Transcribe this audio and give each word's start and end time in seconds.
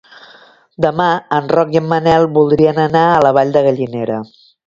Demà 0.85 1.09
en 1.37 1.51
Roc 1.51 1.75
i 1.75 1.79
en 1.81 1.85
Manel 1.91 2.27
voldrien 2.39 2.81
anar 2.87 3.05
a 3.09 3.21
la 3.27 3.35
Vall 3.39 3.55
de 3.59 3.65
Gallinera. 3.69 4.19